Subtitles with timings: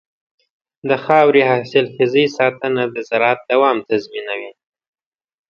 [0.89, 4.51] د خاورې حاصلخېزۍ ساتنه د زراعت دوام تضمینوي.